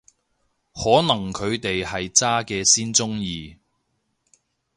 [0.73, 3.57] 可能佢哋係渣嘅先鍾意